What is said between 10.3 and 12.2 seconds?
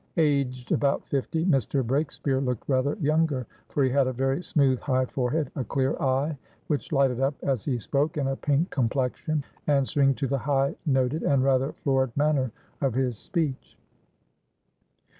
high noted and rather florid